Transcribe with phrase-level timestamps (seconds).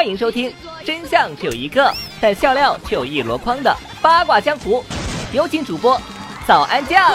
[0.00, 0.50] 欢迎收听
[0.82, 4.82] 真相只有一个，但笑料却有一箩筐的八卦江湖。
[5.30, 6.00] 有请主播
[6.48, 7.12] 早安酱。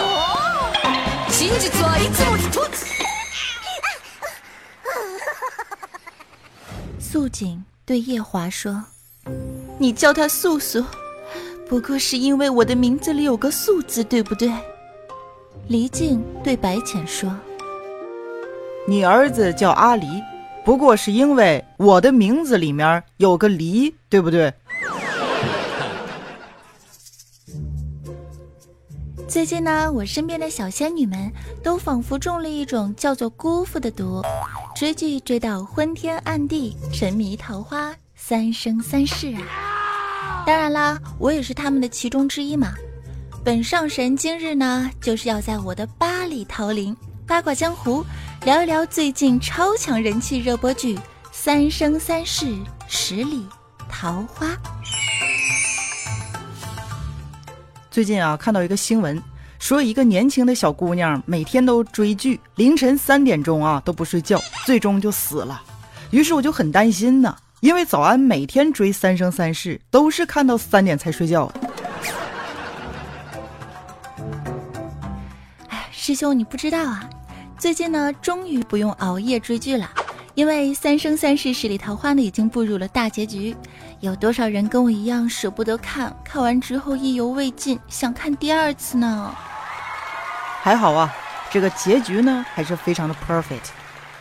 [7.00, 8.84] 素锦对夜华说
[9.80, 10.84] ：“你叫他素素，
[11.68, 14.48] 不过是因为我的名字里有个素字，对不对？”
[15.66, 17.34] 黎静对白浅说
[18.86, 20.06] ：“你儿子叫阿离。”
[20.66, 24.52] 不过是因为我的名字里面有个梨，对不对？
[29.28, 31.30] 最近呢，我身边的小仙女们
[31.62, 34.20] 都仿佛中了一种叫做姑父的毒，
[34.74, 40.42] 追剧追到昏天暗地，沉迷桃花三生三世啊！
[40.44, 42.74] 当然啦，我也是他们的其中之一嘛。
[43.44, 48.04] 本上神今日呢，就是要在我的八里桃林八卦江湖。
[48.46, 50.94] 聊一聊最近超强人气热播剧
[51.32, 52.46] 《三生三世
[52.86, 53.44] 十里
[53.88, 54.46] 桃花》。
[57.90, 59.20] 最近啊，看到一个新闻，
[59.58, 65.60] 说一个年轻的小姑娘每天都追剧，凌晨三点钟啊都不睡觉，最终就死了。
[66.12, 71.60] 于是我就很担心呢，因为早安每天追《三生三世》都是看到三点才睡觉的。
[75.66, 77.10] 哎，师兄，你不知道啊。
[77.58, 79.90] 最近呢，终于不用熬夜追剧了，
[80.34, 83.56] 因为《三生三世十里桃花》呢已经步入了大结局。
[84.00, 86.14] 有多少人跟我一样舍不得看？
[86.22, 89.34] 看完之后意犹未尽，想看第二次呢？
[90.60, 91.12] 还好啊，
[91.50, 93.70] 这个结局呢还是非常的 perfect。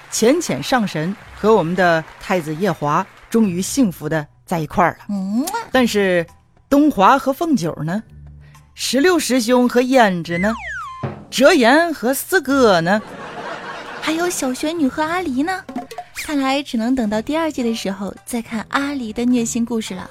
[0.10, 5.06] 浅浅上神和我们的太子夜华终于幸福的在一块儿了。
[5.10, 6.26] 嗯，但是
[6.70, 8.02] 东华和凤九呢？
[8.76, 10.54] 十六师兄和胭脂呢？
[11.30, 13.02] 折颜和四哥呢？
[14.06, 15.64] 还有小玄女和阿离呢，
[16.18, 20.08] 看来只能等到第二季的时候再看阿离的虐心故事了。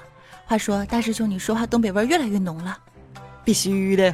[0.47, 2.77] 话说大师兄，你说话东北味越来越浓了，
[3.45, 4.12] 必须的，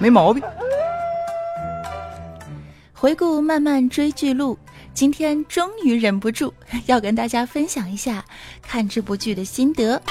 [0.00, 0.42] 没毛病。
[2.92, 4.58] 回顾漫漫追剧路，
[4.92, 6.52] 今天终于忍不住
[6.86, 8.24] 要跟大家分享一下
[8.60, 10.02] 看这部剧的心得。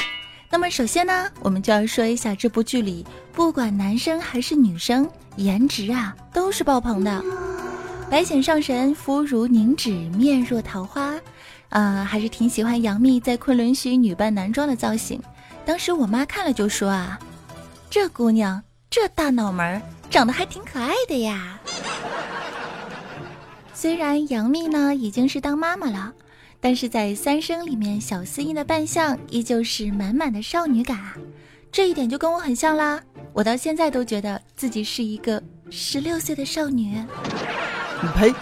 [0.50, 7.22] 那么首先呢，我们就要说一下这部剧里，不管男生还是女生，颜值啊都是爆棚的。
[8.10, 11.14] 白浅上神，肤如凝脂，面若桃花，
[11.70, 15.22] 啊，还是挺喜欢杨幂在昆仑虚女扮男装的造型。
[15.64, 17.20] 当时我妈看了就说啊，
[17.88, 21.60] 这姑娘这大脑门长得还挺可爱的呀。
[23.76, 26.12] 虽然杨幂呢已经是当妈妈了，
[26.60, 31.16] 但是在三生里面，小司音的扮相依旧是满满的少女感啊，
[31.72, 33.00] 这一点就跟我很像啦。
[33.34, 36.98] 我到现在都觉得自己是一个十六岁的少女。
[38.02, 38.34] 你呸！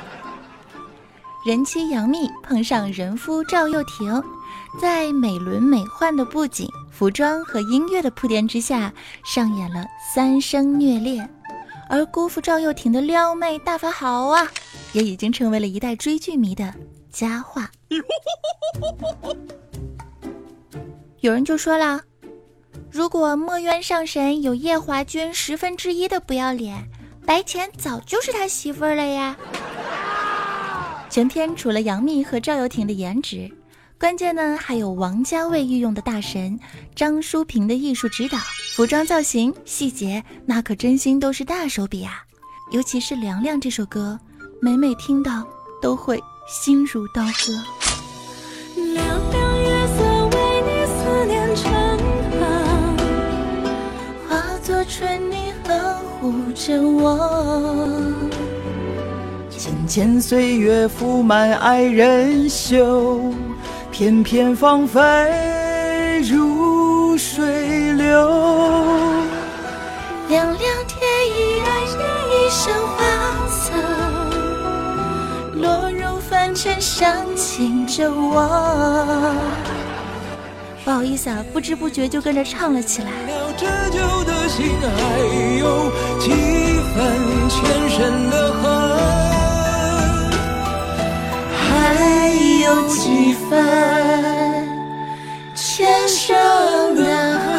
[1.45, 4.23] 人妻杨幂碰上人夫赵又廷，
[4.79, 8.93] 在美轮美奂的布景、服装和音乐的铺垫之下，
[9.25, 11.27] 上演了三生虐恋。
[11.89, 14.47] 而姑父赵又廷的撩妹大法好啊，
[14.93, 16.73] 也已经成为了一代追剧迷的
[17.09, 17.71] 佳话。
[21.21, 22.01] 有人就说了，
[22.91, 26.87] 如果墨渊上神有夜华君十分之一的不要脸。
[27.27, 29.35] 白浅早就是他媳妇儿了呀！
[31.09, 33.51] 全片除了杨幂和赵又廷的颜值，
[33.99, 36.57] 关键呢还有王家卫御用的大神
[36.95, 38.37] 张淑平的艺术指导，
[38.77, 42.23] 服装造型细节那可真心都是大手笔啊！
[42.71, 44.17] 尤其是《凉凉》这首歌，
[44.61, 45.45] 每每听到
[45.81, 47.61] 都会心如刀割。
[48.93, 51.97] 凉凉月色为你思念成
[52.39, 52.45] 河，
[54.29, 55.46] 化作春泥。
[56.19, 57.17] 护着我，
[59.49, 63.21] 浅浅岁月覆满爱人袖，
[63.91, 68.29] 片片芳菲如水流。
[70.27, 72.01] 凉凉天意，爱人
[72.31, 72.97] 一身花
[73.47, 73.71] 色，
[75.53, 79.35] 落入凡尘，伤情着我。
[80.83, 83.11] 不好意思啊，不知不觉就跟着唱了起来。
[84.47, 85.19] 心还
[85.59, 88.63] 有几分前生的恨，
[91.53, 92.31] 还
[92.63, 94.65] 有几分
[95.53, 97.03] 前生的
[97.39, 97.57] 恨。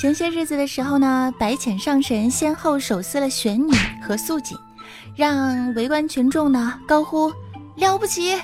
[0.00, 4.56] 前些日子的时候呢，白浅上神先后手撕了玄女和素锦，
[5.16, 7.32] 让围观群众呢高呼
[7.76, 8.34] 了不起。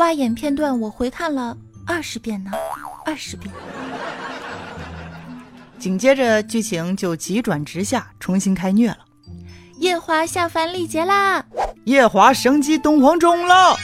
[0.00, 1.54] 挖眼片段，我回看了
[1.86, 2.50] 二十遍呢，
[3.04, 3.54] 二十遍。
[5.78, 9.00] 紧接着剧情就急转直下，重新开虐了。
[9.76, 11.44] 夜华下凡历劫啦！
[11.84, 13.76] 夜华升级东皇钟了！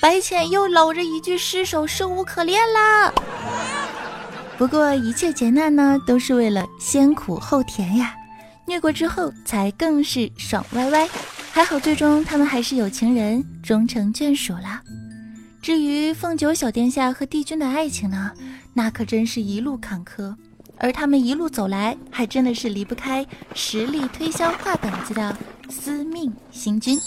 [0.00, 3.12] 白浅又搂着一具尸首，生无可恋啦！
[4.58, 8.12] 不过一切劫难呢，都是为了先苦后甜呀！
[8.66, 11.08] 虐过之后，才更是爽歪歪。
[11.52, 14.80] 还好，最终他们还是有情人终成眷属了。
[15.62, 18.32] 至于凤九小殿下和帝君的爱情呢，
[18.74, 20.34] 那可真是一路坎坷。
[20.76, 23.24] 而他们一路走来，还真的是离不开
[23.54, 25.38] 实力推销画本子的
[25.68, 26.98] 司命星君。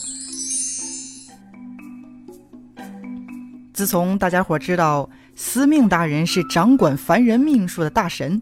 [3.73, 8.41] 自从大家伙知道司命大人是掌管凡人命数的大神，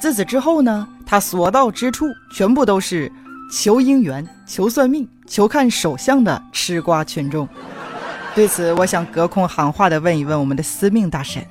[0.00, 3.12] 自此之后呢，他所到之处全部都是
[3.52, 7.46] 求姻缘、求算命、求看手相的吃瓜群众。
[8.34, 11.46] 对此，我想隔空喊话的问一问我们的司命大神。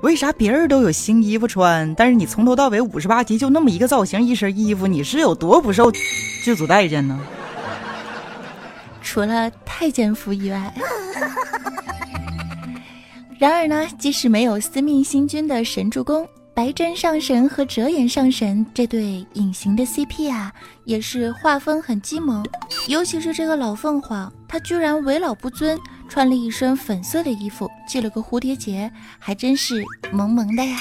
[0.00, 5.90] 为啥别人都有新衣服穿，但是你从头到尾五十八集就那么一个造型、一身衣服，你是有多不受
[6.42, 7.18] 剧组待见呢？
[9.00, 10.74] 除了太监服以外。
[13.38, 20.52] 然而呢，即使没有司命星君的神助攻，白真上神和折颜上神这对隐形的 CP 啊，
[20.84, 22.44] 也是画风很激萌。
[22.88, 25.78] 尤其是这个老凤凰，他居然为老不尊。
[26.08, 30.78] 穿了一身粉色的衣服，系了个蝴蝶结，还真是萌萌的呀！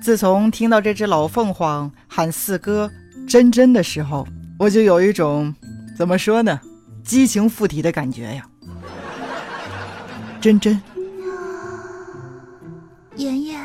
[0.00, 2.90] 自从听到这只老凤凰喊四哥
[3.26, 4.26] 真真的时候，
[4.58, 5.54] 我就有一种
[5.96, 6.60] 怎么说呢，
[7.02, 8.46] 激情附体的感觉呀！
[10.40, 10.80] 真真，
[13.16, 13.60] 妍妍，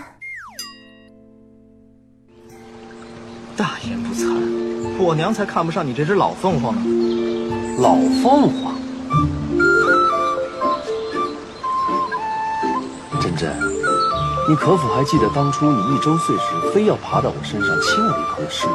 [3.56, 4.34] 大言不惭，
[4.98, 6.82] 我娘才看不上你这只老凤凰呢！
[7.80, 8.74] 老凤凰。
[13.22, 13.56] 真，
[14.50, 16.44] 你可否还记得当初你一周岁时
[16.74, 18.68] 非要爬到我身上亲我一口的事？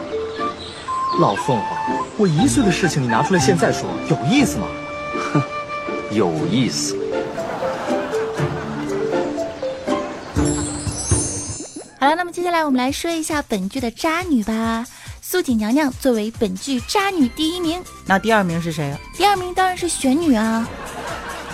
[1.20, 4.66] 老凤凰，我一岁的事情你拿出来现在说，有意思吗？
[5.32, 5.42] 哼，
[6.10, 6.96] 有意思。
[12.00, 14.84] 好了，那么接下来我们来说一下本剧的渣女吧。
[15.22, 18.98] 素锦娘娘作为本剧渣女第一名，那第二名是谁啊？
[19.16, 20.68] 第二名当然是玄女啊。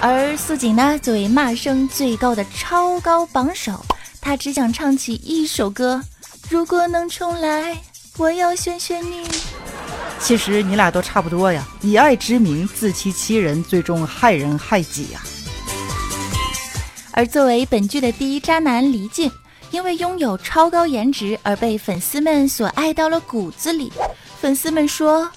[0.02, 3.84] 而素锦呢，作为骂声最高的超高榜首，
[4.18, 6.02] 她只想唱起一首歌：
[6.48, 7.76] 如果能重来，
[8.16, 9.28] 我要选选你。
[10.18, 15.20] 其实你俩都差不多呀，以爱之名自欺欺人，最终害人害己呀。
[17.12, 19.30] 而作为本剧的第一渣男黎静，
[19.70, 23.92] 因为拥有超高颜值而被粉丝们所爱到了骨子里。
[24.40, 25.30] 粉丝们说。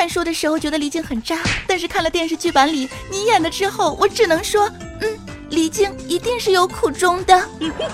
[0.00, 1.36] 看书的时候觉得李静很渣，
[1.66, 4.66] 但是看了电视剧版里你演的之后，我只能说，
[5.02, 5.18] 嗯，
[5.50, 7.38] 李静一定是有苦衷的。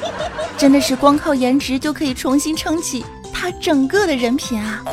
[0.56, 4.84] 真的是光靠颜值就可以重新撑起她整个的人品啊！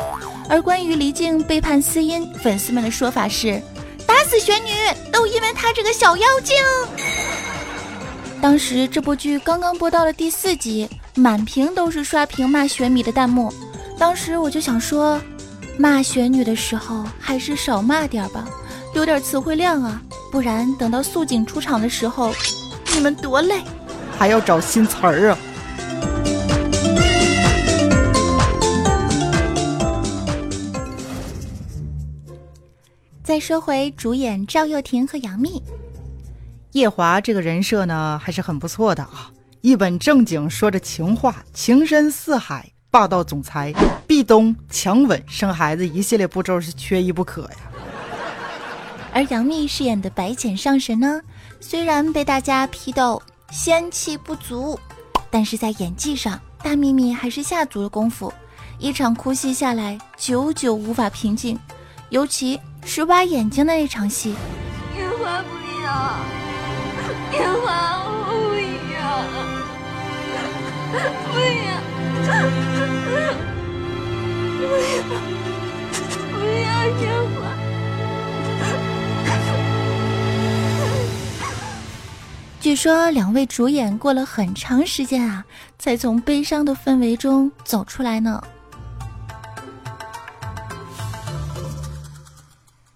[0.48, 3.62] 而关于黎静背叛司音，粉丝们的说法是，
[4.08, 4.72] 打死玄女
[5.12, 6.56] 都因为她这个小妖精。
[8.42, 13.54] 当时这部剧刚刚播到了第四集，满屏都是刷屏骂玄米的弹幕，
[13.96, 15.22] 当时我就想说。
[15.76, 18.48] 骂玄女的时候，还是少骂点吧，
[18.94, 20.00] 留点词汇量啊，
[20.30, 22.32] 不然等到素锦出场的时候，
[22.94, 23.60] 你们多累，
[24.16, 25.38] 还要找新词儿啊。
[33.24, 35.60] 再说回主演赵又廷和杨幂，
[36.72, 42.73] 夜华这个人设呢，还是很不错的啊，一本正经说着情话，情深似海。
[42.94, 43.74] 霸道总裁，
[44.06, 47.56] 壁咚强吻生孩子，一系列步骤是缺一不可呀。
[49.12, 51.20] 而杨幂饰演的白浅上神呢，
[51.58, 53.20] 虽然被大家批斗
[53.50, 54.78] 仙气不足，
[55.28, 58.32] 但是在演技上，大幂幂还是下足了功夫。
[58.78, 61.58] 一场哭戏下来，久久无法平静，
[62.10, 64.36] 尤其是挖眼睛的那场戏。
[64.96, 65.48] 烟花不
[65.82, 66.20] 要，
[67.32, 68.54] 烟花不
[68.94, 69.02] 要，
[70.92, 71.02] 不要。
[71.32, 71.74] 不要！
[82.60, 85.44] 据说两位主演过了很长时间啊，
[85.78, 88.42] 才从悲伤的氛围中走出来呢。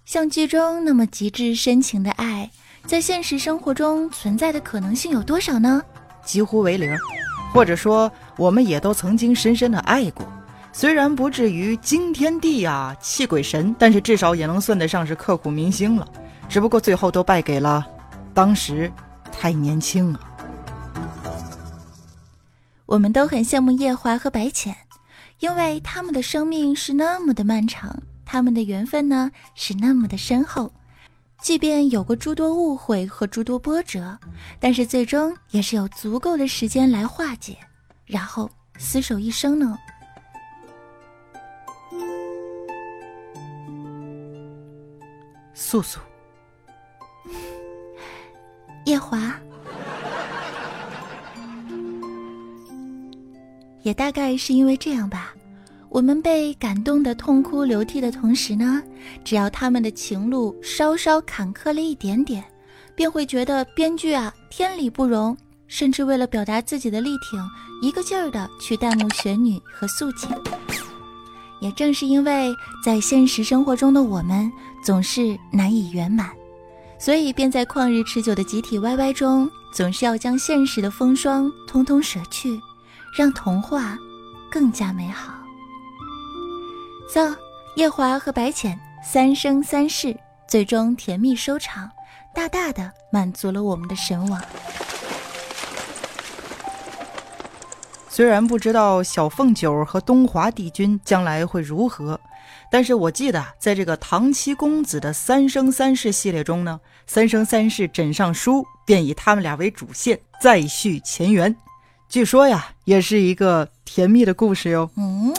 [0.07, 2.51] 像剧中那么极致深情的爱，
[2.87, 5.83] 在现实生活中存在的可能性有多少呢？
[6.25, 6.91] 几乎为零，
[7.52, 8.11] 或者说。
[8.38, 10.25] 我们也都曾经深深的爱过，
[10.73, 16.07] 虽然不至于惊天地啊、泣鬼神，但是至少也能算得上是刻骨铭心了。
[16.49, 17.85] 只不过最后都败给了
[18.33, 18.88] 当时
[19.33, 20.21] 太年轻了。
[22.87, 24.73] 我们都很羡慕夜华和白浅，
[25.40, 30.73] 因为他们的生命是那么的漫长，他们的缘分呢是那么的深厚。
[31.40, 34.18] 即便有过诸多误会和诸多波折，
[34.61, 37.57] 但是最终也是有足够的时间来化解，
[38.04, 39.78] 然后厮守一生呢。
[45.54, 45.99] 素素，
[48.85, 49.35] 夜华，
[53.83, 55.35] 也大概是因为这样吧。
[55.99, 58.81] 我们被感动的痛哭流涕的同时呢，
[59.25, 62.45] 只要他们的情路稍稍坎坷了一点点，
[62.95, 65.37] 便会觉得编剧啊天理不容，
[65.67, 67.45] 甚至为了表达自己的力挺，
[67.83, 70.31] 一个劲儿的去弹幕玄女和素锦。
[71.61, 74.49] 也正是因为在现实生活中的我们
[74.85, 76.31] 总是难以圆满，
[76.97, 82.61] 所以便在旷日持久的集体 YY 中，总是要将现实的风霜通通舍去，
[83.12, 83.99] 让童话
[84.49, 85.35] 更加美好。
[87.11, 87.35] So，
[87.75, 90.15] 夜华和白浅三生三世，
[90.47, 91.91] 最终甜蜜收场，
[92.35, 94.38] 大大的满足了我们的神往。
[98.11, 102.21] 虽然不知道小凤九和东华帝君将来会如何，
[102.71, 111.57] 但是我记得在这个唐七公子的三生三世系列中呢，三生三世枕上书便以他们俩为主线，再续前缘。
[112.07, 114.91] 据说呀，也是一个甜蜜的故事哟。
[114.97, 115.33] 嗯。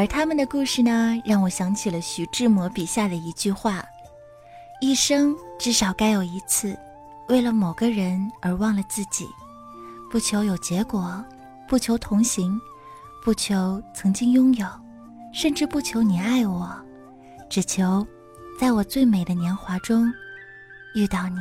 [0.00, 3.84] 而他们的故事呢，让我想起了徐志摩笔下的一句话
[4.80, 6.74] ：“一生至少该有一次，
[7.28, 9.28] 为了某个人而忘了自己，
[10.10, 11.22] 不求有结果，
[11.68, 12.58] 不求同行，
[13.22, 14.66] 不求曾经拥有，
[15.34, 16.74] 甚至不求你爱我，
[17.50, 18.06] 只求
[18.58, 20.10] 在我最美的年华中
[20.94, 21.36] 遇到你。”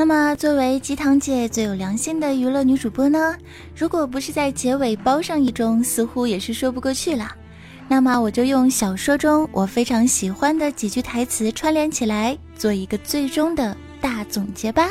[0.00, 3.36] 那么，作为鸡汤界最有良心的娱乐女主播呢，
[3.76, 7.30] 如果不是在结尾包上一中，似乎也是说不过去了。
[7.86, 14.88] 那么，我就用小说中我非常喜欢的几句台词串联起来，做一个最终的大总结吧。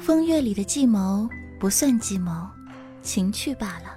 [0.00, 1.28] 风月里的计谋
[1.60, 2.32] 不算计谋，
[3.02, 3.90] 情趣罢了；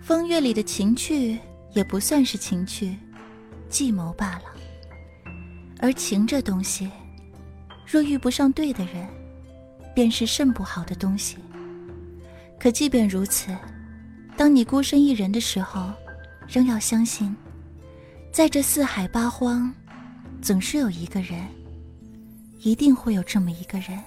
[0.00, 1.38] 风月里的情趣
[1.74, 2.96] 也不算是情趣，
[3.68, 4.53] 计谋罢了。
[5.84, 6.90] 而情这东西，
[7.86, 9.06] 若遇不上对的人，
[9.94, 11.36] 便是甚不好的东西。
[12.58, 13.54] 可即便如此，
[14.34, 15.92] 当你孤身一人的时候，
[16.48, 17.36] 仍要相信，
[18.32, 19.70] 在这四海八荒，
[20.40, 21.46] 总是有一个人，
[22.60, 24.02] 一定会有这么一个人，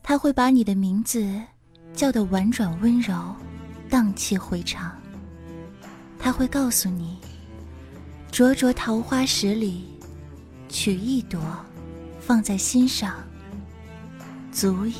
[0.00, 1.42] 他会把你的名字
[1.92, 3.34] 叫得婉转温柔，
[3.90, 4.96] 荡气回肠。
[6.20, 7.18] 他会告诉你，
[8.30, 9.91] 灼灼桃花十里。
[10.72, 11.38] 取一朵，
[12.18, 13.12] 放在心上，
[14.50, 14.94] 足矣。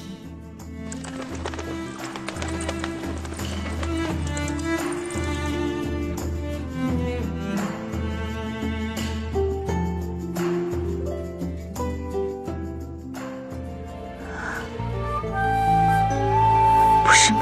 [17.02, 17.40] 不是梦，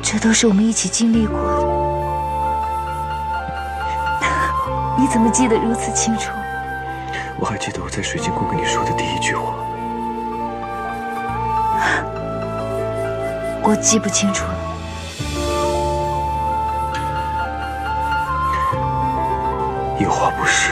[0.00, 1.71] 这都是我们一起经历过的。
[5.02, 6.30] 你怎么记得如此清楚？
[7.36, 9.52] 我还记得我在水晶宫跟你说的第一句话。
[13.64, 14.54] 我记不清楚了。
[19.98, 20.70] 有话不是，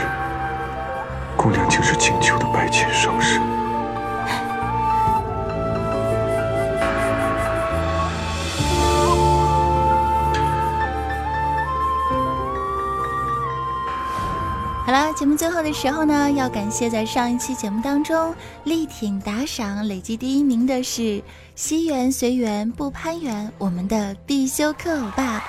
[15.20, 18.34] 节目最后的时候呢，要感谢在上一期节目当中
[18.64, 21.22] 力挺打赏、累计第一名的是
[21.54, 25.44] 西园随缘不攀缘，我们的必修课欧巴。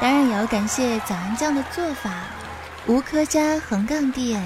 [0.00, 2.28] 当然也要感谢早安酱的做法，
[2.86, 4.40] 吴科家横杠 D A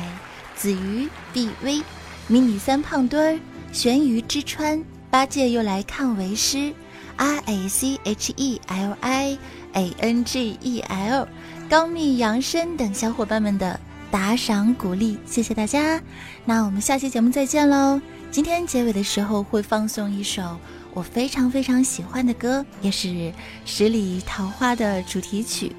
[0.57, 1.83] 子鱼 B V
[2.27, 3.41] 迷你三胖墩儿
[3.73, 6.73] 玄鱼之川八戒又来看为师
[7.19, 9.39] R A C H E L I
[9.75, 11.29] A N G E L
[11.69, 13.79] 高密杨参等小伙伴们的。
[14.13, 15.99] 打赏鼓励，谢谢大家。
[16.45, 17.99] 那我们下期节目再见喽！
[18.31, 20.59] 今天结尾的时候会放送一首
[20.93, 23.09] 我非常非常喜欢的歌，也是
[23.65, 25.69] 《十里桃花》的主题曲《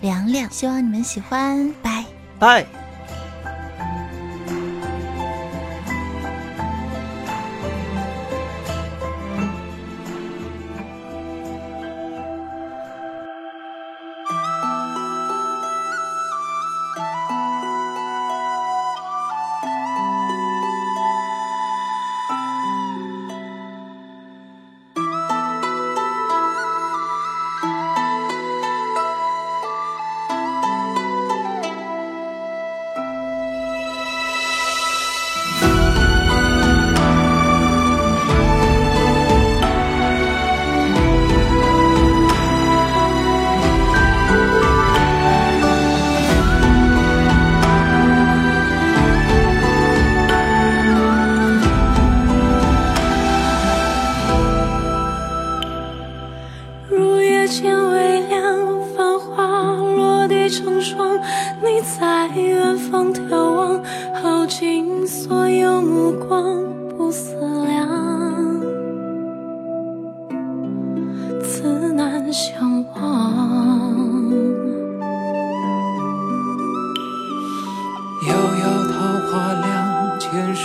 [0.00, 1.74] 凉凉》，希望你们喜欢。
[1.82, 2.04] 拜
[2.38, 2.79] 拜。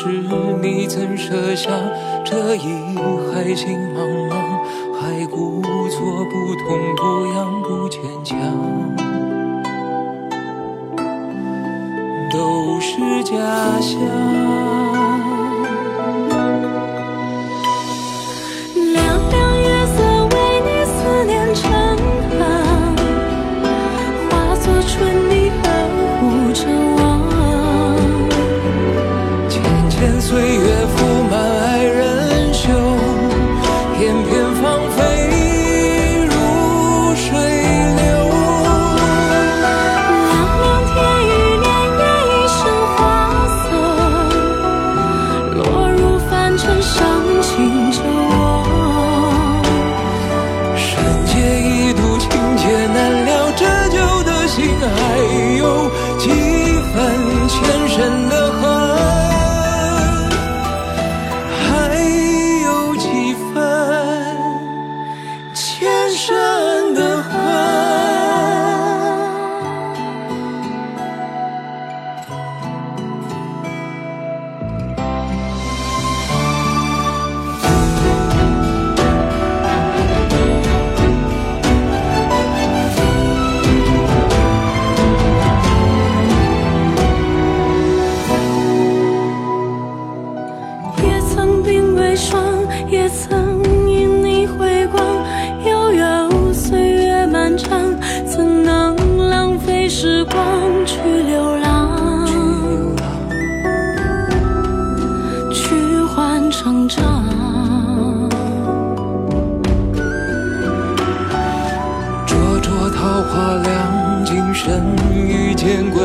[0.06, 0.12] 是
[0.62, 1.72] 你曾设下
[2.24, 2.96] 这一
[3.34, 4.36] 海心茫茫，
[4.94, 8.38] 还故作不痛不痒，不牵强。
[12.32, 13.34] 都是假
[13.82, 14.85] 象。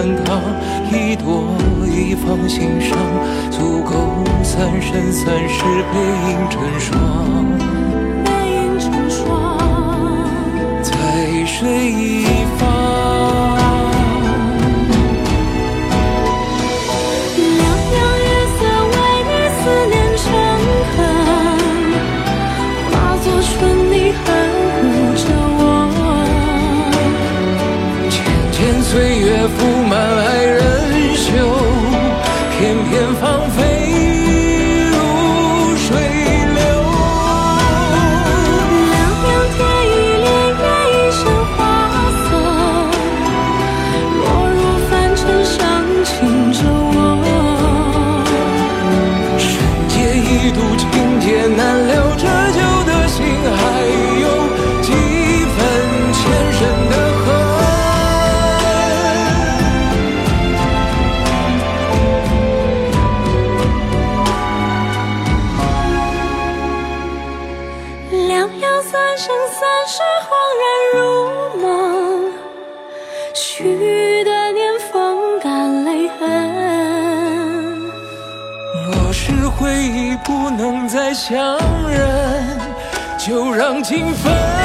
[0.00, 0.40] 滚烫，
[0.90, 2.96] 一朵一放心上，
[3.50, 6.98] 足够三生三世背影成双。
[8.24, 9.58] 背影成双，
[10.82, 12.29] 在水一。
[69.60, 70.98] 三世恍然如
[71.60, 72.32] 梦，
[73.34, 76.18] 许的年风干泪痕。
[78.86, 82.58] 若是回忆不能再相认，
[83.18, 84.59] 就让情分。